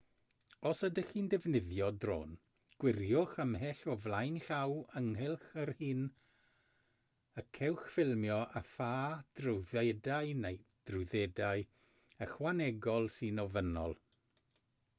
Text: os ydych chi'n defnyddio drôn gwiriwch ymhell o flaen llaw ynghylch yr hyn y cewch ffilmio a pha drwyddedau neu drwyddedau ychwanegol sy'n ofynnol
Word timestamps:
os 0.67 0.79
ydych 0.85 1.09
chi'n 1.15 1.25
defnyddio 1.31 1.87
drôn 2.03 2.31
gwiriwch 2.83 3.33
ymhell 3.43 3.91
o 3.95 3.97
flaen 4.05 4.39
llaw 4.45 4.73
ynghylch 5.01 5.43
yr 5.63 5.71
hyn 5.81 6.01
y 7.41 7.43
cewch 7.59 7.83
ffilmio 7.97 8.37
a 8.61 8.63
pha 8.71 8.89
drwyddedau 9.41 10.33
neu 10.47 10.57
drwyddedau 10.91 11.67
ychwanegol 12.27 13.07
sy'n 13.19 13.43
ofynnol 13.45 13.95